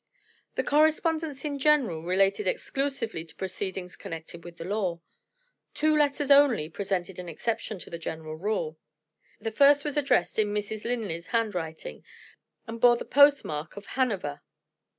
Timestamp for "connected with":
3.95-4.57